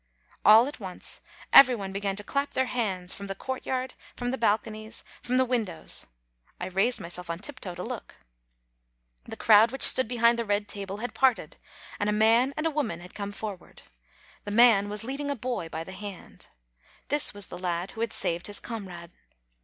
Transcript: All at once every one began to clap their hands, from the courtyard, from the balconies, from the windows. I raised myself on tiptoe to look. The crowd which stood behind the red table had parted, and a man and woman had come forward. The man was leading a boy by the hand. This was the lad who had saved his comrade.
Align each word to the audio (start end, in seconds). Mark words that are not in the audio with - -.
All 0.43 0.65
at 0.67 0.79
once 0.79 1.21
every 1.53 1.75
one 1.75 1.93
began 1.93 2.15
to 2.15 2.23
clap 2.23 2.55
their 2.55 2.65
hands, 2.65 3.13
from 3.13 3.27
the 3.27 3.35
courtyard, 3.35 3.93
from 4.17 4.31
the 4.31 4.37
balconies, 4.39 5.03
from 5.21 5.37
the 5.37 5.45
windows. 5.45 6.07
I 6.59 6.69
raised 6.69 6.99
myself 6.99 7.29
on 7.29 7.37
tiptoe 7.37 7.75
to 7.75 7.83
look. 7.83 8.17
The 9.25 9.37
crowd 9.37 9.69
which 9.71 9.83
stood 9.83 10.07
behind 10.07 10.39
the 10.39 10.43
red 10.43 10.67
table 10.67 10.97
had 10.97 11.13
parted, 11.13 11.57
and 11.99 12.09
a 12.09 12.13
man 12.13 12.51
and 12.57 12.73
woman 12.73 12.99
had 13.01 13.13
come 13.13 13.31
forward. 13.31 13.83
The 14.43 14.49
man 14.49 14.89
was 14.89 15.03
leading 15.03 15.29
a 15.29 15.35
boy 15.35 15.69
by 15.69 15.83
the 15.83 15.91
hand. 15.91 16.47
This 17.09 17.35
was 17.35 17.45
the 17.53 17.59
lad 17.59 17.91
who 17.91 18.01
had 18.01 18.11
saved 18.11 18.47
his 18.47 18.59
comrade. 18.59 19.11